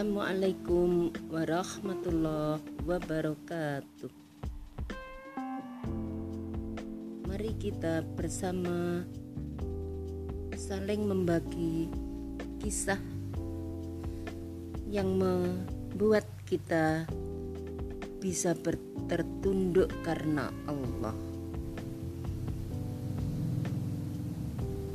Assalamualaikum 0.00 1.12
warahmatullahi 1.28 2.64
wabarakatuh. 2.88 4.08
Mari 7.28 7.52
kita 7.60 8.00
bersama 8.16 9.04
saling 10.56 11.04
membagi 11.04 11.92
kisah 12.64 12.96
yang 14.88 15.20
membuat 15.20 16.24
kita 16.48 17.04
bisa 18.24 18.56
tertunduk 19.04 19.92
karena 20.00 20.48
Allah. 20.64 21.12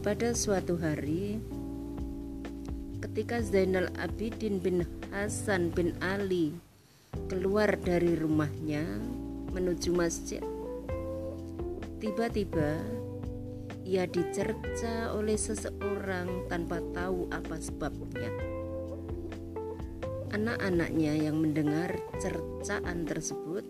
Pada 0.02 0.34
suatu 0.34 0.82
hari, 0.82 1.38
ketika 3.06 3.38
Zainal 3.38 3.94
Abidin 4.02 4.58
bin 4.58 4.82
Hasan 5.14 5.70
bin 5.70 5.94
Ali 6.02 6.58
keluar 7.30 7.78
dari 7.78 8.18
rumahnya 8.18 8.82
menuju 9.54 9.94
masjid. 9.94 10.42
Tiba-tiba 12.02 12.82
ia 13.86 14.10
dicerca 14.10 15.14
oleh 15.14 15.38
seseorang 15.38 16.50
tanpa 16.50 16.82
tahu 16.98 17.30
apa 17.30 17.62
sebabnya. 17.62 18.34
Anak-anaknya 20.34 21.30
yang 21.30 21.38
mendengar 21.38 21.94
cercaan 22.18 23.06
tersebut 23.06 23.62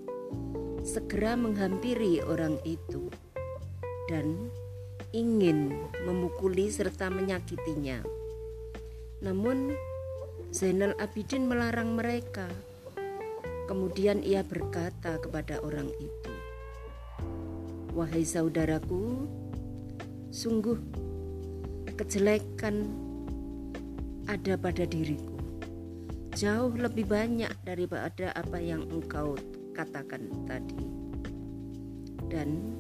segera 0.88 1.36
menghampiri 1.36 2.24
orang 2.24 2.56
itu 2.64 3.12
dan 4.08 4.48
ingin 5.12 5.76
memukuli 6.08 6.72
serta 6.72 7.12
menyakitinya. 7.12 8.24
Namun 9.24 9.76
Zainal 10.56 10.96
Abidin 11.00 11.52
melarang 11.52 12.00
mereka. 12.00 12.48
Kemudian 13.68 14.24
ia 14.24 14.46
berkata 14.46 15.18
kepada 15.20 15.60
orang 15.66 15.90
itu, 16.00 16.34
"Wahai 17.92 18.24
saudaraku, 18.24 19.26
sungguh 20.30 20.78
kejelekan 21.96 22.92
ada 24.28 24.60
pada 24.60 24.84
diriku. 24.84 25.40
Jauh 26.36 26.76
lebih 26.76 27.08
banyak 27.08 27.52
daripada 27.64 28.36
apa 28.36 28.60
yang 28.60 28.84
engkau 28.92 29.40
katakan 29.72 30.28
tadi. 30.44 30.84
Dan 32.28 32.76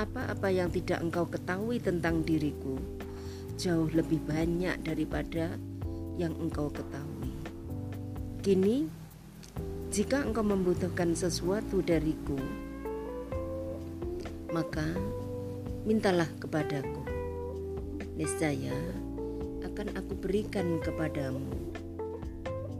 apa-apa 0.00 0.48
yang 0.48 0.72
tidak 0.72 1.04
engkau 1.04 1.28
ketahui 1.28 1.76
tentang 1.76 2.24
diriku, 2.24 2.80
jauh 3.58 3.90
lebih 3.90 4.22
banyak 4.22 4.78
daripada 4.86 5.58
yang 6.14 6.30
engkau 6.38 6.70
ketahui. 6.70 7.34
Kini, 8.38 8.86
jika 9.90 10.22
engkau 10.22 10.46
membutuhkan 10.46 11.18
sesuatu 11.18 11.82
dariku, 11.82 12.38
maka 14.54 14.86
mintalah 15.82 16.30
kepadaku. 16.38 17.02
Niscaya 18.14 18.78
akan 19.66 19.90
aku 19.98 20.14
berikan 20.22 20.78
kepadamu. 20.78 21.74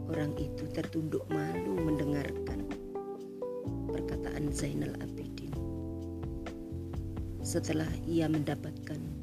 Orang 0.07 0.31
itu 0.39 0.63
tertunduk 0.71 1.27
malu 1.27 1.75
mendengarkan 1.75 2.63
perkataan 3.91 4.47
Zainal 4.55 4.95
Abidin. 5.03 5.51
Setelah 7.43 7.91
ia 8.07 8.31
mendapatkan 8.31 9.18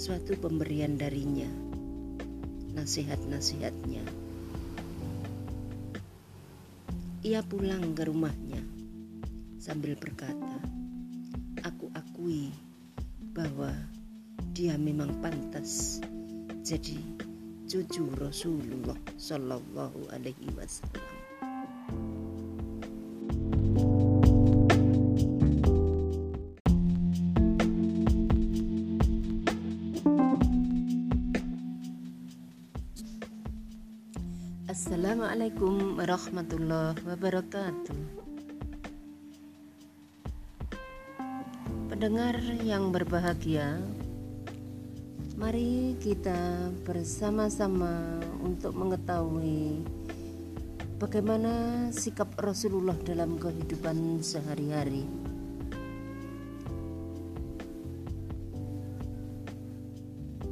suatu 0.00 0.32
pemberian 0.40 0.96
darinya, 0.96 1.44
nasihat-nasihatnya. 2.72 4.00
Ia 7.20 7.44
pulang 7.44 7.92
ke 7.92 8.08
rumahnya 8.08 8.64
sambil 9.60 10.00
berkata, 10.00 10.56
"Aku 11.68 11.92
akui 11.92 12.48
bahwa 13.36 13.76
dia 14.56 14.80
memang 14.80 15.20
pantas 15.20 16.00
jadi 16.64 16.96
cucu 17.68 18.08
Rasulullah 18.16 18.96
Shallallahu 19.20 20.16
Alaihi 20.16 20.48
Wasallam." 20.56 21.19
Assalamualaikum 34.90 36.02
warahmatullahi 36.02 36.98
wabarakatuh. 37.06 37.94
Pendengar 41.86 42.34
yang 42.66 42.90
berbahagia, 42.90 43.78
mari 45.38 45.94
kita 46.02 46.74
bersama-sama 46.82 48.18
untuk 48.42 48.74
mengetahui 48.74 49.86
bagaimana 50.98 51.86
sikap 51.94 52.34
Rasulullah 52.42 52.98
dalam 53.06 53.38
kehidupan 53.38 54.18
sehari-hari. 54.26 55.06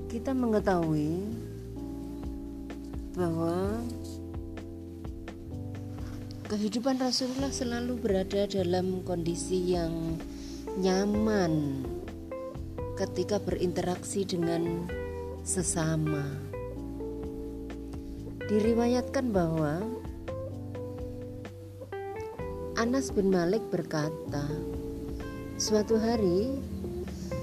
Kita 0.06 0.30
mengetahui 0.30 1.26
bahwa 3.18 3.82
kehidupan 6.48 6.96
Rasulullah 6.96 7.52
selalu 7.52 8.00
berada 8.00 8.48
dalam 8.48 9.04
kondisi 9.04 9.76
yang 9.76 10.16
nyaman 10.80 11.84
ketika 12.96 13.36
berinteraksi 13.36 14.24
dengan 14.24 14.88
sesama. 15.44 16.24
Diriwayatkan 18.48 19.28
bahwa 19.28 19.84
Anas 22.80 23.12
bin 23.12 23.28
Malik 23.28 23.60
berkata, 23.68 24.48
suatu 25.60 26.00
hari 26.00 26.56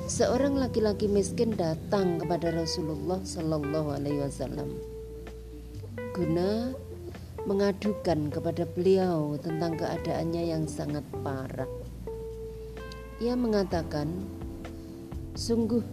seorang 0.09 0.57
laki-laki 0.57 1.05
miskin 1.05 1.53
datang 1.53 2.17
kepada 2.17 2.49
Rasulullah 2.57 3.21
Shallallahu 3.21 4.01
Alaihi 4.01 4.25
Wasallam 4.25 4.95
guna 6.15 6.73
mengadukan 7.45 8.33
kepada 8.33 8.65
beliau 8.65 9.37
tentang 9.37 9.77
keadaannya 9.77 10.43
yang 10.49 10.65
sangat 10.65 11.05
parah. 11.21 11.69
Ia 13.21 13.37
mengatakan, 13.37 14.09
"Sungguh, 15.37 15.85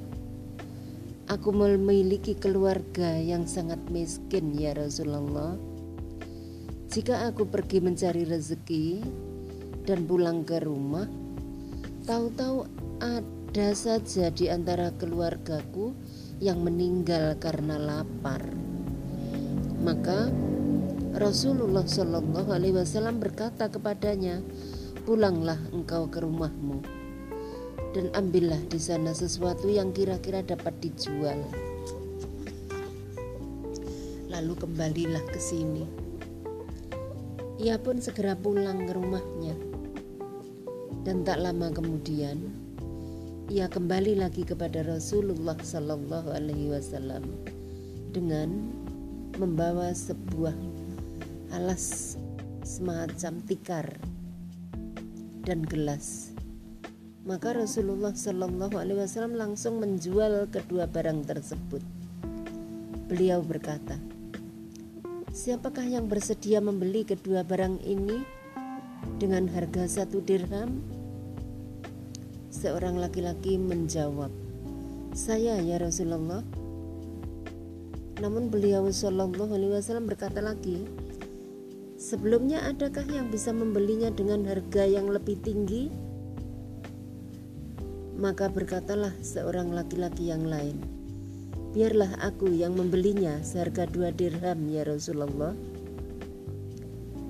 aku 1.28 1.48
memiliki 1.52 2.32
keluarga 2.34 3.20
yang 3.20 3.44
sangat 3.44 3.78
miskin, 3.92 4.56
ya 4.56 4.72
Rasulullah. 4.72 5.54
Jika 6.88 7.28
aku 7.28 7.44
pergi 7.48 7.84
mencari 7.84 8.24
rezeki 8.24 8.88
dan 9.84 10.08
pulang 10.08 10.48
ke 10.48 10.56
rumah, 10.64 11.06
tahu-tahu 12.08 12.64
ada 12.98 13.68
saja 13.76 14.32
di 14.32 14.48
antara 14.48 14.88
keluargaku 14.96 15.92
yang 16.40 16.64
meninggal 16.64 17.36
karena 17.36 17.76
lapar." 17.76 18.40
Maka 19.82 20.30
Rasulullah 21.12 21.84
Shallallahu 21.84 22.56
Alaihi 22.56 22.72
Wasallam 22.72 23.20
berkata 23.20 23.68
kepadanya, 23.68 24.40
pulanglah 25.04 25.60
engkau 25.68 26.08
ke 26.08 26.24
rumahmu 26.24 26.80
dan 27.92 28.08
ambillah 28.16 28.56
di 28.72 28.80
sana 28.80 29.12
sesuatu 29.12 29.68
yang 29.68 29.92
kira-kira 29.92 30.40
dapat 30.40 30.72
dijual. 30.80 31.36
Lalu 34.32 34.54
kembalilah 34.56 35.20
ke 35.28 35.36
sini. 35.36 35.84
Ia 37.60 37.76
pun 37.76 38.00
segera 38.00 38.32
pulang 38.32 38.88
ke 38.88 38.96
rumahnya. 38.96 39.52
Dan 41.04 41.28
tak 41.28 41.44
lama 41.44 41.68
kemudian, 41.68 42.40
ia 43.52 43.68
kembali 43.68 44.16
lagi 44.16 44.48
kepada 44.48 44.80
Rasulullah 44.80 45.60
Shallallahu 45.60 46.32
Alaihi 46.32 46.72
Wasallam 46.72 47.28
dengan 48.16 48.72
membawa 49.36 49.92
sebuah 49.92 50.71
alas 51.52 52.16
semacam 52.64 53.44
tikar 53.44 53.86
dan 55.44 55.60
gelas. 55.68 56.32
Maka 57.22 57.54
Rasulullah 57.54 58.16
Shallallahu 58.16 58.74
Alaihi 58.80 58.98
Wasallam 59.04 59.38
langsung 59.38 59.78
menjual 59.78 60.48
kedua 60.50 60.90
barang 60.90 61.28
tersebut. 61.28 61.84
Beliau 63.06 63.44
berkata, 63.44 64.00
Siapakah 65.32 65.88
yang 65.88 66.12
bersedia 66.12 66.60
membeli 66.60 67.08
kedua 67.08 67.40
barang 67.40 67.80
ini 67.84 68.20
dengan 69.16 69.48
harga 69.48 69.88
satu 69.88 70.20
dirham? 70.20 70.84
Seorang 72.52 73.00
laki-laki 73.00 73.56
menjawab, 73.56 74.28
"Saya 75.16 75.56
ya 75.60 75.80
Rasulullah." 75.80 76.44
Namun 78.20 78.52
beliau 78.52 78.84
Shallallahu 78.92 79.56
Alaihi 79.56 79.72
Wasallam 79.72 80.04
berkata 80.04 80.44
lagi, 80.44 80.84
sebelumnya 82.02 82.66
adakah 82.66 83.06
yang 83.06 83.30
bisa 83.30 83.54
membelinya 83.54 84.10
dengan 84.10 84.42
harga 84.42 84.82
yang 84.82 85.06
lebih 85.06 85.38
tinggi? 85.38 85.86
Maka 88.18 88.50
berkatalah 88.50 89.14
seorang 89.22 89.70
laki-laki 89.70 90.34
yang 90.34 90.42
lain, 90.42 90.82
biarlah 91.70 92.10
aku 92.18 92.50
yang 92.50 92.74
membelinya 92.74 93.38
seharga 93.46 93.86
dua 93.86 94.10
dirham 94.10 94.66
ya 94.66 94.82
Rasulullah. 94.82 95.54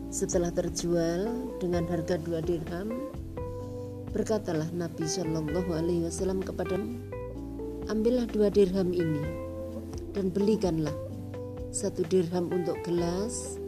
Setelah 0.08 0.52
terjual 0.52 1.28
dengan 1.60 1.84
harga 1.88 2.16
dua 2.16 2.40
dirham, 2.40 3.12
berkatalah 4.16 4.68
Nabi 4.72 5.04
Shallallahu 5.04 5.70
Alaihi 5.72 6.08
Wasallam 6.08 6.40
kepada 6.44 6.80
ambillah 7.92 8.28
dua 8.28 8.48
dirham 8.52 8.92
ini 8.92 9.24
dan 10.12 10.28
belikanlah 10.28 10.92
satu 11.72 12.04
dirham 12.04 12.52
untuk 12.52 12.76
gelas 12.84 13.61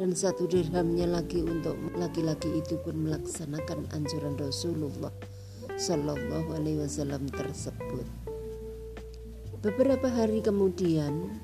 dan 0.00 0.16
satu 0.16 0.48
dirhamnya 0.48 1.04
lagi 1.04 1.44
untuk 1.44 1.76
laki-laki 1.92 2.48
itu 2.56 2.80
pun 2.80 3.04
melaksanakan 3.04 3.84
anjuran 3.92 4.32
Rasulullah 4.40 5.12
Shallallahu 5.76 6.56
Alaihi 6.56 6.80
Wasallam 6.80 7.28
tersebut. 7.28 8.08
Beberapa 9.60 10.08
hari 10.08 10.40
kemudian 10.40 11.36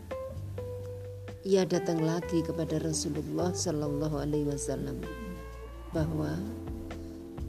ia 1.44 1.68
datang 1.68 2.00
lagi 2.00 2.40
kepada 2.40 2.80
Rasulullah 2.80 3.52
Shallallahu 3.52 4.24
Alaihi 4.24 4.48
Wasallam 4.48 5.04
bahwa 5.92 6.40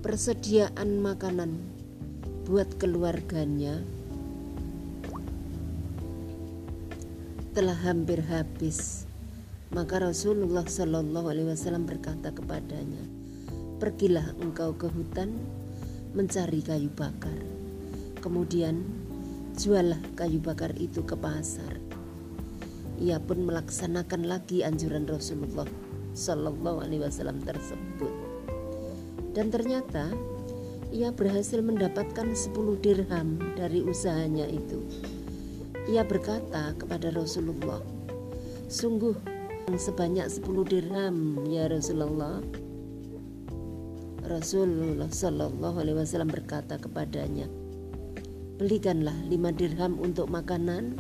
persediaan 0.03 0.99
makanan 0.99 1.55
buat 2.43 2.67
keluarganya 2.83 3.79
telah 7.55 7.79
hampir 7.79 8.19
habis. 8.27 9.06
Maka 9.71 9.99
Rasulullah 9.99 10.63
Shallallahu 10.63 11.27
Alaihi 11.27 11.51
Wasallam 11.51 11.83
berkata 11.83 12.31
kepadanya, 12.31 13.03
pergilah 13.81 14.35
engkau 14.39 14.75
ke 14.75 14.87
hutan 14.87 15.35
mencari 16.15 16.63
kayu 16.63 16.87
bakar. 16.93 17.35
Kemudian 18.23 18.83
jualah 19.59 19.99
kayu 20.15 20.39
bakar 20.39 20.71
itu 20.79 21.03
ke 21.03 21.13
pasar 21.19 21.87
ia 22.97 23.21
pun 23.21 23.45
melaksanakan 23.45 24.25
lagi 24.25 24.65
anjuran 24.65 25.05
Rasulullah 25.05 25.69
Shallallahu 26.17 26.81
Alaihi 26.81 27.05
Wasallam 27.05 27.45
tersebut. 27.45 28.13
Dan 29.37 29.53
ternyata 29.53 30.09
ia 30.89 31.13
berhasil 31.13 31.61
mendapatkan 31.61 32.33
10 32.33 32.57
dirham 32.81 33.37
dari 33.53 33.85
usahanya 33.85 34.49
itu. 34.49 34.81
Ia 35.93 36.01
berkata 36.01 36.73
kepada 36.73 37.13
Rasulullah, 37.13 37.85
"Sungguh 38.65 39.13
sebanyak 39.75 40.31
10 40.31 40.63
dirham 40.63 41.43
ya 41.51 41.67
Rasulullah." 41.67 42.39
Rasulullah 44.23 45.11
Shallallahu 45.11 45.83
Alaihi 45.83 45.99
Wasallam 45.99 46.31
berkata 46.31 46.79
kepadanya, 46.79 47.51
"Belikanlah 48.55 49.15
lima 49.27 49.51
dirham 49.51 49.99
untuk 49.99 50.31
makanan 50.31 50.95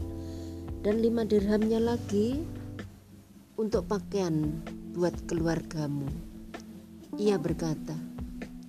dan 0.83 0.99
lima 0.99 1.23
dirhamnya 1.23 1.79
lagi 1.79 2.43
untuk 3.57 3.89
pakaian 3.89 4.61
buat 4.93 5.13
keluargamu. 5.25 6.07
Ia 7.17 7.41
berkata, 7.41 7.97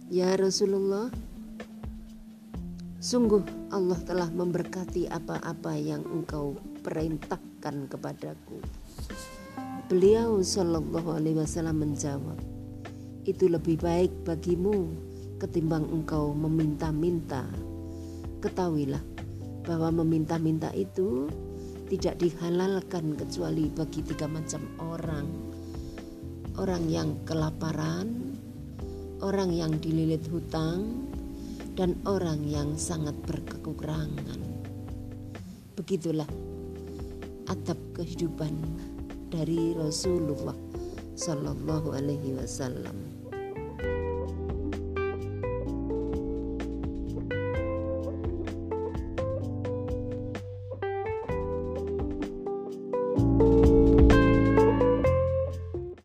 Ya 0.09 0.33
Rasulullah, 0.41 1.13
sungguh 2.97 3.45
Allah 3.69 4.01
telah 4.09 4.33
memberkati 4.33 5.13
apa-apa 5.13 5.77
yang 5.77 6.01
engkau 6.09 6.57
perintahkan 6.81 7.93
kepadaku. 7.93 8.65
Beliau 9.89 10.45
Shallallahu 10.45 11.17
Alaihi 11.17 11.41
Wasallam 11.41 11.81
menjawab, 11.81 12.37
itu 13.25 13.49
lebih 13.49 13.81
baik 13.81 14.13
bagimu 14.21 14.93
ketimbang 15.41 15.89
engkau 15.89 16.37
meminta-minta. 16.37 17.49
Ketahuilah 18.45 19.01
bahwa 19.65 20.05
meminta-minta 20.05 20.69
itu 20.77 21.33
tidak 21.89 22.21
dihalalkan 22.21 23.17
kecuali 23.17 23.73
bagi 23.73 24.05
tiga 24.05 24.29
macam 24.29 24.61
orang 24.77 25.25
orang 26.61 26.85
yang 26.93 27.17
kelaparan 27.25 28.37
orang 29.25 29.49
yang 29.57 29.73
dililit 29.81 30.21
hutang 30.29 31.09
dan 31.81 31.97
orang 32.05 32.45
yang 32.45 32.77
sangat 32.77 33.17
berkekurangan 33.25 34.41
begitulah 35.81 36.29
atap 37.49 37.81
kehidupan 37.97 38.53
dari 39.29 39.77
Rasulullah 39.77 40.57
Shallallahu 41.15 41.93
Alaihi 41.93 42.37
Wasallam. 42.37 43.18